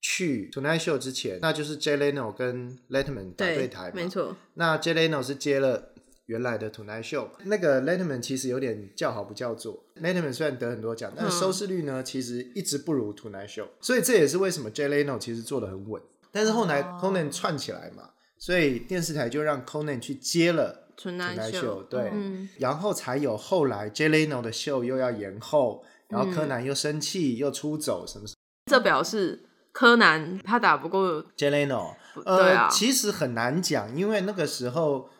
[0.00, 4.36] 去 Tonight Show 之前，那就是 Jay Leno 跟 Letterman 打对对台嘛，没错。
[4.54, 5.92] 那 Jay Leno 是接了
[6.26, 9.84] 原来的 Tonight Show，那个 Letterman 其实有点叫好不叫座。
[10.00, 16.00] Letterman 虽然得很多奖，但是收视率呢，其实一直不如 Tonight Show，所以这也是为什么 Jay Leno 其实做的很稳。
[16.30, 28.36] 但是后来哦 Conan 串起来嘛，所以电视台就让 Conan 去接了 Tonight Tonight Show，Show，对，嗯然后才有后来 Jay Leno 的秀又要延后，然后柯南又生气又出走什么什么。
[28.70, 35.10] 这表示柯南他打不过 Jay Leno，对呃，啊其实很难讲，因为那个时候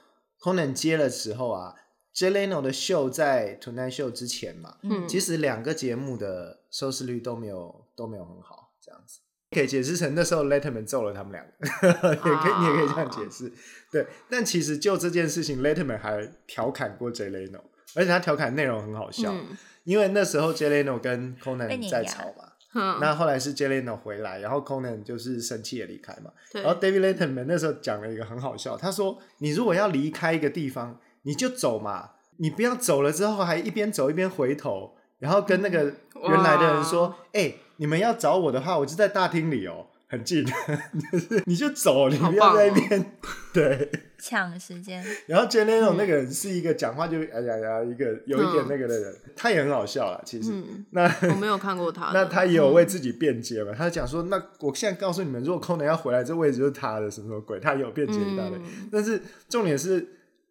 [0.40, 1.74] Conan 接的时候啊
[2.14, 9.20] ，Jay Leno 的秀在 Tonight Show 之前嘛，嗯其实两个节目的收视率都没有都没有很好，这样子。
[9.48, 11.52] 可以解释成那时候 Letterman 揍了他们两个，
[12.10, 13.50] 也可以，你也可以这样解释。
[13.90, 17.60] 对，但其实就这件事情，Letterman 还调侃过 Jay Leno，
[17.94, 19.56] 而且他调侃内容很好笑，嗯。
[19.84, 26.32] 因为那时候 Jay Leno 跟 Conan 在吵嘛，那后来是 Jay Leno 回来，然后 Conan 就是生气的离开嘛。
[26.52, 35.84] 然后 David Letterman 那时候讲了一个很好笑，他说：“你如果要离开一个地方，你就走嘛，你不要走了之后还一边走一边回头，然后跟那个
[36.20, 40.44] 原来的人说：‘哎、你们要找我的话，我就在大厅里哦，很近，
[41.12, 43.12] 就是你就走，你不要在那边。
[43.52, 50.50] 对，抢时间，然后 Jay Leno 那个人是一个讲话就哎呀呀一个有一点那个的人，他也很好笑啦，其实。
[50.52, 53.72] 嗯，那我没有看过他， 那他也有为自己辩解嘛？
[53.76, 57.58] 他讲说，那我现在告诉你们，如果 Conan 要回来，这位置就是他的，什么什么鬼？
[57.58, 58.58] 他也有辩解一大堆。
[58.58, 60.06] 嗯但是重点是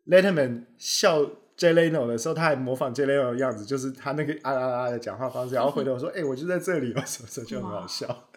[0.07, 1.21] ，Letterman 笑
[1.57, 8.27] Jay Leno 的时候，他还模仿 Jay Leno 的样子，就是他那个啊啊啊的讲话方式，然后回头说：“哎、我就在这里哦，什么什么，就很好笑。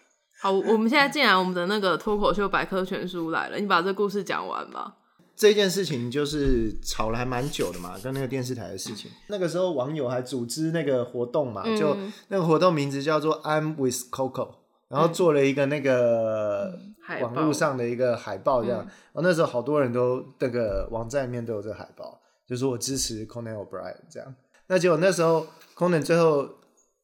[0.41, 4.95] 好，我们现在进来我们的那个脱口秀百科全书来了，你把这故事讲完吧。
[5.35, 9.11] 这件事情就是吵了还蛮久的嘛，跟那个电视台的事情。
[9.27, 14.55] 那个时候网友还组织那个活动嘛，就嗯那个活动名字叫做 I'm with Coco，
[14.87, 16.79] 然后做了一个那个
[17.21, 18.79] 网络上的一个海报，这样。
[18.79, 24.35] 然后那时候好多人都那个网站里面都有这个海报，就是我支持 Conan O'Brien 这样。
[24.67, 26.47] 那结果那时候 Conan 最后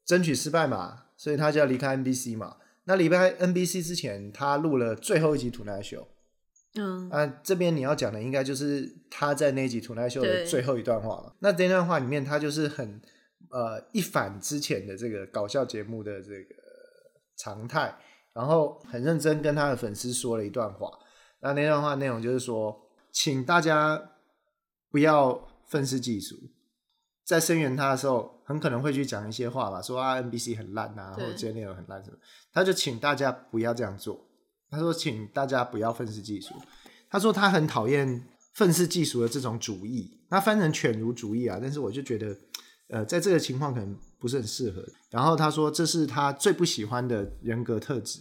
[0.05, 2.55] 争取失败嘛，所以他就要离开 NBC 嘛。
[2.85, 6.01] 那礼拜 NBC 之前，他录了最后一集《Tonight Show》。
[6.77, 11.33] 嗯，啊，这边你要讲的应该就是他在那一集《Tonight Show》的最后一段话嘛。
[11.39, 13.01] 那这段话里面，他就是很
[13.49, 16.55] 呃一反之前的这个搞笑节目的这个
[17.37, 17.97] 常态，
[18.33, 20.91] 然后很认真跟他的粉丝说了一段话。
[21.39, 24.11] 那那段话内容就是说，请大家
[24.91, 26.35] 不要愤世嫉俗，
[27.25, 32.17] 在声援他的时候，很可能会去讲一些话吧，说啊 NBC 很烂啊，或对者这些内容很烂什么。
[32.53, 34.25] 他就请大家不要这样做。
[34.69, 36.53] 他说，请大家不要愤世嫉俗。
[37.09, 42.35] 他说他很讨厌愤世嫉俗的这种主义，他翻成犬儒主义啊，但是我就觉得，
[42.89, 44.83] 呃，在这个情况可能不是很适合。
[45.09, 48.19] 然后他说这是他最不喜欢的人格特质，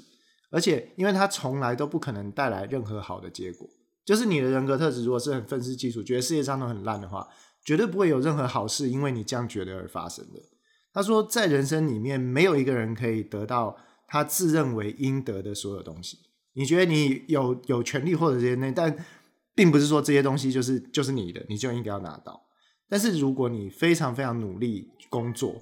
[0.50, 3.68] 而且因为他从来都不可能带来任何好的结果。
[4.04, 7.26] 就是你的人格特质如果是很愤世嫉俗，觉得世界上都很烂的话，
[7.64, 10.40] 绝对不会有任何好事因为你这样觉得而发生的。
[10.92, 16.18] 他说，在人生里面，没有一个人可以得到他自认为应得的所有东西。
[16.53, 18.96] 你觉得你有有权利获得这些东西，但
[19.57, 22.40] 并不是说这些东西就是就是你的，你就应该要拿到。
[22.88, 25.57] 但是如果你非常非常努力工作，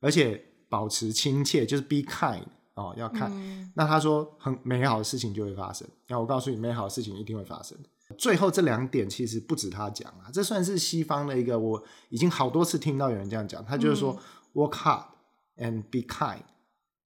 [0.00, 2.44] 而且保持亲切，就是 be kind
[2.74, 3.30] 哦，要看。
[3.74, 5.86] 那他说很美好的事情就会发生。
[6.06, 7.76] 那我告诉你，美好的事情一定会发生。
[8.18, 14.20] 最后这两点其实不止他讲啊，这算是西方的一个，我已经好多次听到有人这样讲，他就是说、
[14.54, 15.04] work hard
[15.56, 16.42] and be kind，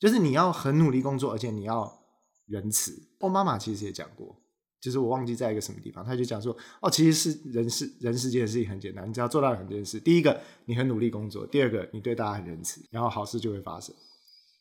[0.01, 2.01] 就是你要很努力工作，而且你要
[2.47, 3.01] 仁慈。
[3.21, 4.35] 我妈妈其实也讲过，
[4.81, 13.95] 就是我忘记在一个什么地方，他就讲说，哦，其实是人世人世间的事情很简单，你只要做到两件事：第一个，你很努力工作；第二个，你对大家很仁慈，然后好事就会发生。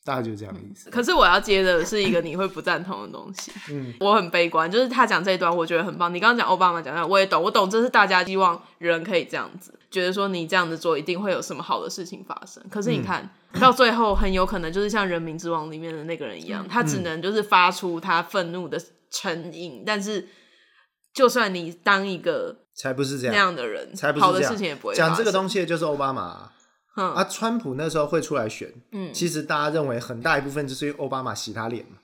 [0.04, 0.90] 大概就是这样的意思。
[0.90, 3.52] 可是我要接的是一个你会不赞同的东西。
[3.70, 6.12] 嗯，我很悲观，就是他讲这一段，我觉得很棒。
[6.12, 12.62] 你刚刚讲奥巴马讲的，我也懂，我懂，这是大家希望人可以这样子，觉得说你这样子做一定会有什么好的事情发生。
[12.68, 13.28] 可是你看、
[13.60, 20.28] 到最后，很有可能就是像《人民之王》里面的那个人一样，他只能就是发出他愤怒的声音，但是
[21.14, 24.24] 就算你当一个才不是这样那样，的人，才不是。
[24.24, 25.30] 好的事情也不会讲这个。
[25.30, 26.52] 东西的就是奥巴马啊。
[26.96, 31.96] 嗯啊，川普那时候会出来选，嗯其实大家认为很大一部分就是因为奥巴马洗他脸嘛，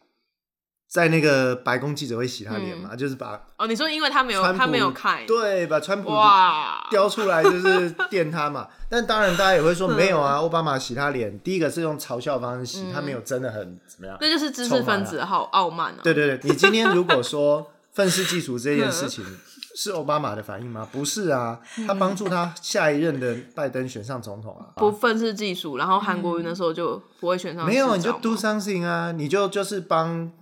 [0.88, 8.66] 在那个白宫记者会洗他脸嘛，就是把哦，你说因为他没有他没有看，对，把川普哇，雕出来就是电他嘛。
[8.88, 14.16] 但当然大家也会说没有啊，奥巴马洗他脸，第一个是用嘲笑方式洗，他没有真的很怎么样。
[14.22, 16.00] 那就是知识分子好傲慢啊。
[16.02, 19.22] 对对对，你今天如果说愤世嫉俗这件事情
[19.80, 20.88] 是奥巴马的反应吗？
[20.90, 24.74] 不是啊，他帮助他下一任的拜登选上总统啊。
[24.74, 27.64] 不愤世嫉俗，然后韩国瑜那时候就不会选上。
[27.64, 30.32] 没有，你就 do something 啊，你就就是帮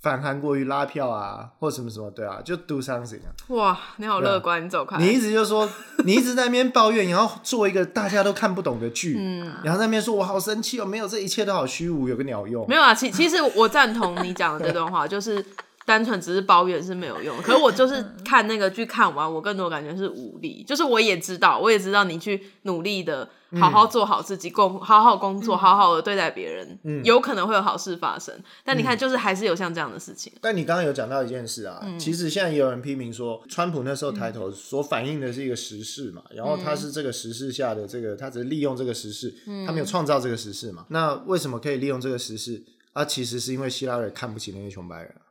[0.00, 3.28] 反韩国瑜拉票啊，或什么什么，对啊，就 do something 啊。
[3.48, 4.96] 哇，你好乐观，你走开。
[4.96, 5.68] 你一直就说，
[6.06, 9.18] 你一直在那边抱怨，然后做一个大家都看不懂的剧，
[9.62, 12.66] 然后在那边说我好生气哦，没有这一切都好虚无，有个鸟用。
[12.66, 15.44] 没有啊，其其实我赞同你讲的这段话， 就是
[15.86, 17.34] 单纯只是抱怨是没有用。
[17.40, 20.62] 可是我就是看那个剧看完，我更多感觉是无力。
[20.66, 28.34] 就是我也知道，我也知道你去努力的好好做好自己，工好好工作，好好的对待别人，嗯有可能会有好事发生。
[28.64, 30.32] 但你看，就是还是有像这样的事情。
[30.40, 39.32] 但你刚刚有讲到一件事啊，其实现在也有人批评说，川普那时候抬头所反映的是一个时事嘛，然后他是这个时事下的这个，他只是利用这个时事，
[39.64, 40.84] 他没有创造这个时事嘛。
[40.88, 42.64] 那为什么可以利用这个时事？
[42.92, 45.25] 啊，其实是因为希拉里看不起那些穷白人啊，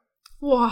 [0.48, 0.72] 哇，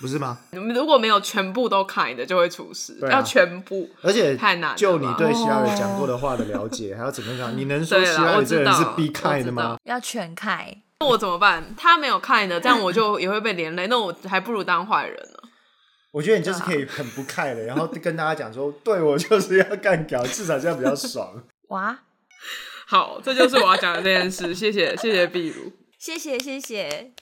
[0.00, 0.38] 不是吗？
[0.52, 2.98] 你们如果没有全部都看的，就会出事。
[3.04, 7.56] 啊要全部，而且太难了就你吧对希拉里讲过的话的了解， 还要怎么样？
[7.56, 9.76] 你能说对啦希拉里这人是我知道 be 我 kind 知道的吗？
[9.84, 10.76] 要全开。
[11.00, 11.74] 那我怎么办？
[11.76, 13.86] 他没有看的，这样我就也会被连累。
[13.86, 15.38] 那我还不如当坏人呢。
[16.12, 21.42] 我觉得你就是可以很不 kind 的，然后跟大家讲说，对我就是要干掉，至少这样比较爽。
[21.70, 21.98] 哇，
[22.86, 24.54] 好，这就是我要讲的这件事。
[24.54, 25.72] 谢谢，谢谢壁如。
[25.98, 27.12] 谢谢谢谢，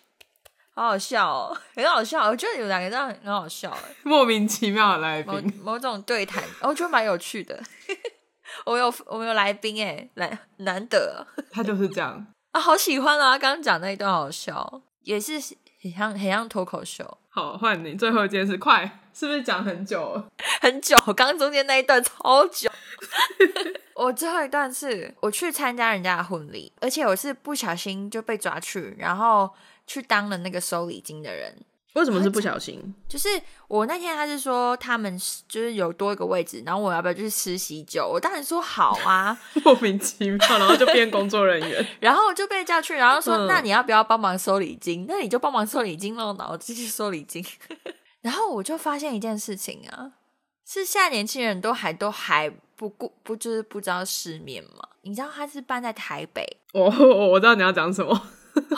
[0.75, 2.29] 好好笑哦，很好笑。
[2.29, 7.63] 我觉得你们两个这样很好笑哎，莫名其妙的来某宾，某种对谈，哦我觉得蛮有趣的。
[8.67, 12.27] 我有我们有来宾哎，来难得他就是这样。
[12.53, 13.39] 啊，好喜欢啊！
[13.39, 15.33] 刚刚讲那一段好笑，也是
[15.83, 20.27] 很像很像脱口秀，好，换你最后一件事，快，是不是讲很久了？
[20.61, 20.97] 很久。
[21.07, 22.71] 刚刚中间那一段超久。
[23.97, 29.51] 我最后一段是我去参加人家的婚礼，而且我是不小心就被抓去，然后
[29.87, 31.55] 去当了那个收礼金的人。
[31.95, 32.95] 为什么是不小心？
[33.07, 33.29] 就是
[33.69, 35.15] 我那天他是说他们
[35.47, 38.09] 就是有多一个位置，然后我要不要去吃喜酒？
[38.11, 41.87] 我当然说好啊， 莫名其妙，然后就变工作人员。
[42.01, 45.05] 然后就被叫去，然后说、嗯那你要不要帮忙收礼金？
[45.07, 47.45] 那你就帮忙收礼金喽，然后继续收礼金。
[48.23, 50.13] 然后我就发现一件事情啊，
[50.67, 54.89] 是现在年轻人都还都还不顾不就是不知道世面嘛？
[55.03, 58.19] 你知道他是办在台北，我我我知道你要讲什么。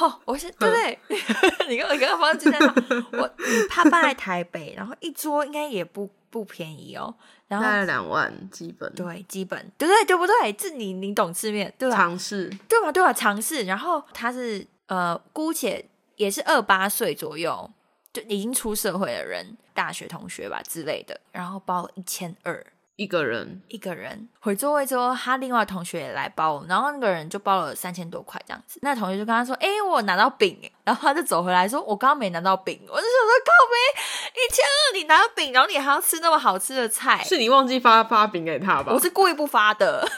[0.01, 0.99] 哦，我是对不对？
[1.69, 2.75] 你跟我刚刚方记在哪？
[3.13, 7.15] 我你他办在台北，然后一桌应该也不不便宜哦。
[7.47, 10.05] 然后大概两万基本，对，基本对不对？
[10.07, 10.53] 对不对？
[10.55, 11.97] 这你你懂吃面对吧？
[11.97, 12.91] 尝试对吧？
[12.91, 13.13] 对吧？
[13.13, 13.65] 尝试。
[13.65, 15.85] 然后他是呃，姑且
[16.17, 17.71] 也是二八岁左右，
[18.13, 21.21] 就已经出社会的人，大学同学吧之类的。
[21.33, 22.65] 然后包一千二
[22.97, 28.79] 一个人，一个人回座位之后，他另外同学也来包，然后那个人就包了三千多块这样子。
[28.83, 34.01] 那同学就跟他说：“哎、我拿到饼哎。”然后他就走回来说：“我刚刚没拿到饼。”我就想说：“靠呗，
[34.35, 38.93] 一千二你拿到饼，然后你还要吃那么好吃的菜。”是你忘记发发饼给他吧？
[38.93, 40.09] 我是故意不发的，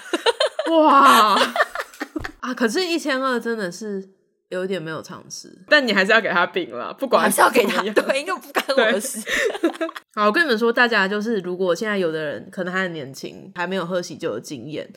[0.70, 1.38] 哇
[2.40, 2.54] 啊！
[2.54, 4.06] 可是，一千二真的是
[4.48, 9.20] 有一点没有尝试，但你还是要给他饼了，不管还是要给他对，因为不干我的事。
[10.14, 14.88] 好，我跟你们说，大家就是，如果现在有的人可能还很年轻，还没有喝喜酒的经验，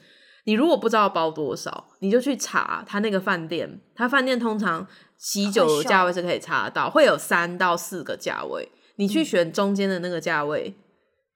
[0.46, 10.76] 你如果不知道包多少，你就去查他那个饭店，他饭店通常喜酒的价位是可以查得到，会有三到四个价位，你去选中间的那个价位，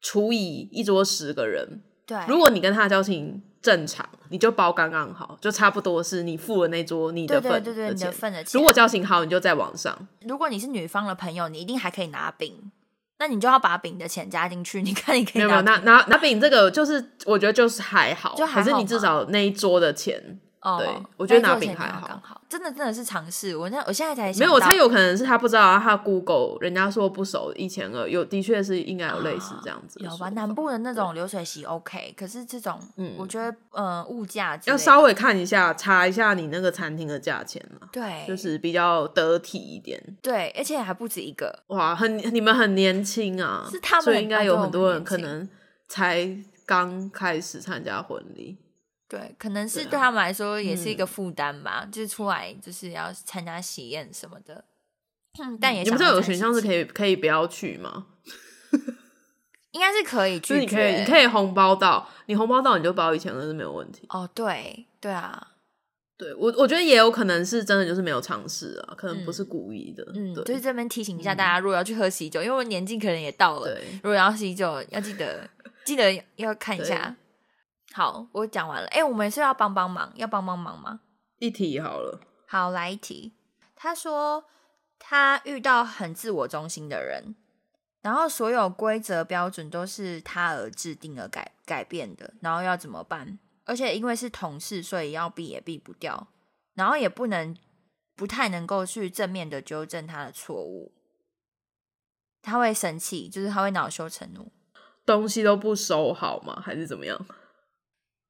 [0.01, 8.11] 除以一桌十个人，对，如果你跟他的交情正常，你就包刚刚好，就差不多是你付了那桌你的对份对对对，你的。
[8.11, 8.59] 份的钱。
[8.59, 9.97] 如果交情好，你就在网上。
[10.27, 12.71] 如果你是女方的朋友，你一定还可以拿饼，
[13.19, 14.81] 那你就要把饼的钱加进去。
[14.81, 23.55] 你看，你可以拿饼拿拿饼这个，就是我觉得就是还好，就还好可是你至少那一桌的钱哦，对我觉得拿饼还好刚刚好，真的真的是尝试。
[23.55, 30.29] 我那我现在才没有，我猜有可能是他不知道，他 Google 人家说不熟一千二，有的确是应该有类似这样子的有吧？
[30.29, 40.01] 南部的那种流水席 OK，可是这种，嗯我觉得呃物价要稍微看一下，查一下你那个餐厅的价钱嘛，对，就是比较得体一点。
[40.21, 41.63] 对，而且还不止一个。
[41.67, 45.47] 哇，很你们很年轻啊，是他们所以应该有很多人可能
[45.89, 46.29] 才
[46.65, 48.57] 刚开始参加婚礼。
[49.13, 54.65] 对，可能是对他们来说也是一嗯个负担吧，就是出来就是要参加喜宴什么的。
[55.39, 58.07] 嗯，但也你们这有选项是可以可以不要去吗？
[59.69, 64.07] 应该是可以拒绝，就是你可以你可以红包到，你红包到你就包一千二是没有问题。
[64.09, 65.51] 哦，对对啊，
[66.17, 70.03] 对我我觉得也有可能是真的就是没有尝试啊，可能不是故意的。
[70.15, 75.47] 嗯，对就是这边提醒一下大家，如果要去喝喜酒，因为我年纪可能也到了，对如果要喜酒，要记得
[75.85, 77.15] 记得要看一下。
[77.95, 78.87] 好，我讲完了。
[78.87, 81.01] 哎、我们是要帮帮忙，要帮帮忙吗？
[81.37, 83.33] 一题好了，好，来一题。
[83.75, 84.45] 他说
[84.97, 87.35] 他遇到很自我中心的人，
[88.01, 93.37] 然后所有规则标准都是他而制定而改改变的，然后要怎么办？
[93.65, 96.29] 而且因为是同事，所以要避也避不掉，
[96.73, 97.55] 然后也不能
[98.15, 100.91] 不太能够去正面的纠正他的错误，
[102.41, 104.51] 他会生气，就是他会恼羞成怒。
[105.05, 106.59] 东西都不收好吗？
[106.59, 107.25] 还是怎么样？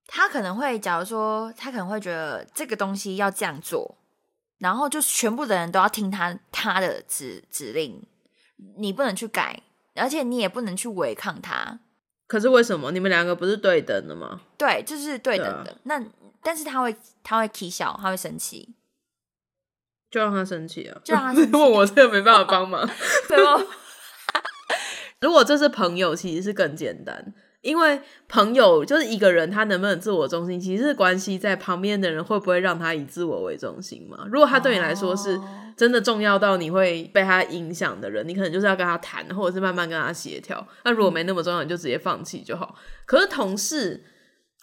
[0.08, 3.98] 他可能会，假如说他可能会觉得这个东西要这样做，
[4.60, 8.06] 然后就全部的人都要听他他的指指令，
[8.78, 9.62] 你不能去改，
[9.96, 11.80] 而且你也不能去违抗他。
[12.28, 14.42] 可是为什么你们两个不是对等的吗？
[14.58, 15.72] 对，就是对等的。
[15.72, 16.04] 啊那
[16.42, 18.76] 但是他会他会气笑，他会生气，
[20.12, 21.00] 就让他生气啊！
[21.04, 22.86] 就让他 生气问我这个没办法帮忙。
[23.30, 23.66] 对吗？
[25.22, 27.34] 如果这是朋友，其实是更简单，
[27.64, 34.28] 因为朋友就是一个人，他能不能自我中心，其实是关系在旁边的人会不会让他以自我为中心嘛。
[34.30, 40.68] 如果他对你来说是哦真的重要到你会被他影响的人，你可能就是要跟他谈，或者是慢慢跟他协调。
[40.84, 42.76] 那如果没那么重要，你就直接放弃就好。
[43.06, 44.04] 可是同事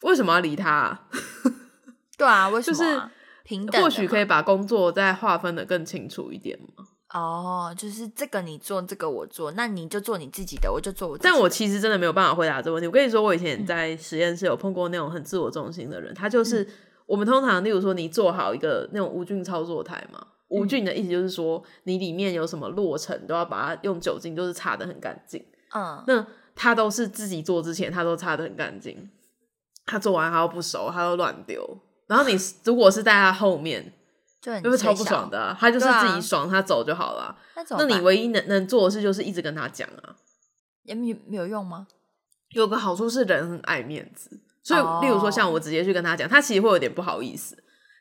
[0.03, 1.09] 为什么要理他啊、
[2.17, 3.11] 对啊，为什么、就是啊？
[3.43, 6.85] 平等，或许可以把工作再划分的更清楚一点嘛。
[7.13, 11.33] 哦，就是这个你做，这个我做，那你就做你自己的，我就做我自己的。
[11.33, 12.87] 但我其实真的没有办法回答这个问题。
[12.87, 16.67] 我跟你说，我以前在实验室有碰过那种很自我中心的人，他就是、
[17.07, 25.45] 我们通常，例如说你做好一个那种无菌操作台嘛，无菌的意思就是说你里面有什么落尘都要把它用酒精就是擦的很干净。
[25.75, 29.11] 嗯，那他都是自己做之前，他都擦的很干净，
[29.85, 31.79] 他做完他又不熟，他又乱丢。
[32.07, 33.93] 然后你 如果是在他后面，
[34.41, 37.37] 就很就会超不爽的啊、他就是自己爽，他走就好了啊。
[37.79, 40.17] 那你唯一能能做的事就是一直跟他讲啊。
[40.85, 41.87] 也没没有用吗？
[42.51, 47.57] 有个好处是人很爱面子，所以哦例如说像我直接去跟他讲，他其实会有点不好意思。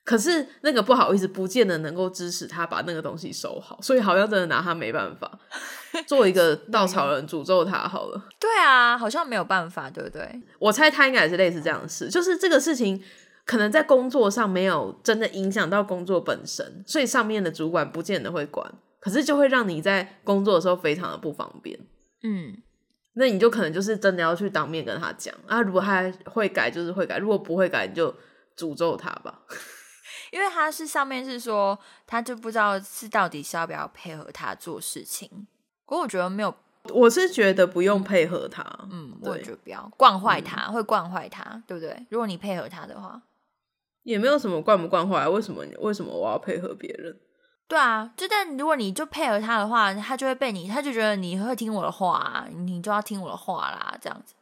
[0.05, 5.39] 可是那个不好意思，不见得能够支持他把那个东西收好，所以好像真的拿他没办法。
[6.07, 10.41] 做一个稻草人诅咒他好了，对啊，好像没有办法，对不对？
[10.57, 12.99] 我猜他应该也是类似这样的事，就是这个事情
[13.49, 21.79] 可能在工作上没有真的影响到工作本身，所以上面的主管不见得会管，可是就会让你在工作的时候非常的不方便。
[22.21, 22.61] 嗯，
[23.13, 28.13] 那你就可能就是真的要去当面跟他讲啊，如果他会改就是会改，如果不会改你就
[28.55, 29.39] 诅咒他吧。
[30.31, 31.75] 因为他是上面是说，
[32.05, 35.27] 他就不知道是到底是要不要配合他做事情。
[35.87, 36.53] 不过我觉得没有，
[36.93, 42.05] 我是觉得不用配合他，嗯，我觉得不要惯坏他，会惯坏他，对不对？
[42.11, 43.19] 如果你配合他的话，
[44.03, 47.15] 也没有什么惯不惯坏，为什么为什么我要配合别人？
[47.67, 54.33] 对啊，就但如果你就配合他的话，他就会被你，他就觉得你会听我的话、啊，你就要听我的话啦，这样子。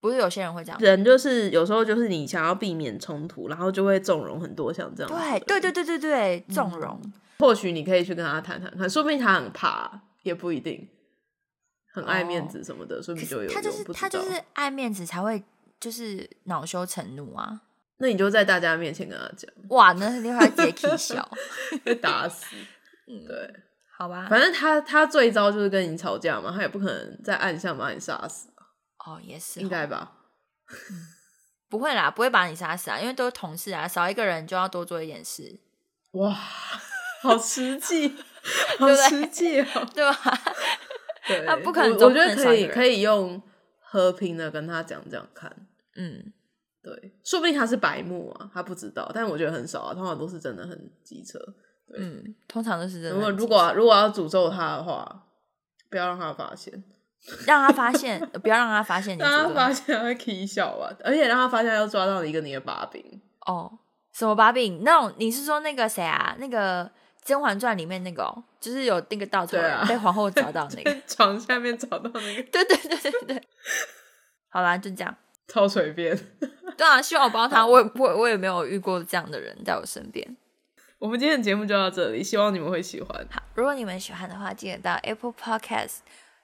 [0.00, 5.12] 不是有些人会这样，人就是有时候就是你想要避免冲突，然后就会纵容很多像这样。
[5.12, 6.98] 对对对对对对，纵容，
[7.38, 10.88] 或许你可以去跟他谈谈看，说不定他很怕，也不一定，
[11.92, 13.50] 很爱面子什么的，说不定就有。
[13.50, 15.42] 他就是他就是爱面子才会
[15.78, 17.60] 就是恼羞成怒啊！
[18.00, 21.30] 那你就在大家面前跟他讲，哇，那肯定会直接气笑，
[21.84, 22.56] 被打死。
[23.06, 23.54] 嗯对，
[23.96, 24.26] 好吧？
[24.30, 28.48] 反正他他最糟就是跟你吵架嘛，他也不可能在暗巷把你杀死，
[29.04, 30.12] 哦，也是，应该吧？
[31.68, 35.60] 不会啦，不会把你杀死啊，因为都是同事啊，少一个人就要多做一点事，
[36.12, 36.30] 哇，
[37.20, 38.16] 好实际，
[38.78, 39.88] 好实际哦。
[39.94, 40.42] 对吧？
[41.26, 43.42] 对，他不可能我觉得可以可以用
[43.80, 45.54] 和平的跟他讲讲看。
[45.96, 46.32] 嗯，
[46.82, 51.38] 对，说不定他是白目啊，他不知道，但我觉得很少啊，通常都是真的很机车。
[51.96, 55.26] 嗯，通常都是真的如果如果如果要诅咒他的话，
[55.90, 56.84] 不要让他发现，
[57.46, 63.20] 让他发现，不要让他发现你让他发现他会啼笑吧，而且让他发现要抓到一个你的把柄。
[63.44, 63.78] 哦，
[64.12, 64.82] 什么把柄？
[64.84, 66.36] 那种你是说那个谁啊？
[66.38, 66.84] 那个
[67.24, 70.96] 《甄嬛传》里面那个、哦，就是有那个稻草对啊人被皇后找到那个。
[71.08, 73.48] 床下面找到那个对对对对对。
[74.48, 75.14] 好啦，就这样。
[75.50, 76.18] 超随便。
[76.78, 80.36] 对啊，希望我帮他，我也我我也没有遇过这样的人在我身边。
[80.98, 83.26] 我们今天的节目就到这里，希望你们会喜欢。
[83.30, 85.98] 好，如果你们喜欢的话，记得到 Apple Podcast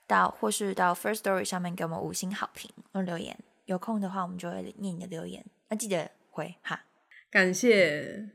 [0.07, 3.38] 到或是到 First Story 上面给我们五星好评或留言。
[3.66, 6.84] 有空的话，我们就会念你的留言，那记得回哈。
[7.30, 8.30] 感谢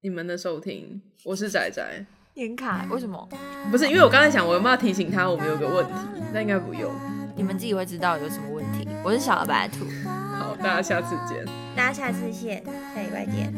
[0.00, 2.06] 你们的收听，我是仔仔。
[2.34, 3.28] 严卡为什么？
[3.70, 5.92] 不是因为我刚才想我有没有提醒他我们有个问题，
[6.32, 6.94] 那应该不用。
[7.40, 8.86] 你们自己会知道有什么问题。
[9.02, 9.86] 我是小白兔，
[10.38, 11.42] 好，大家下次见。
[11.74, 12.62] 大家下次见，
[12.94, 13.50] 下礼拜见。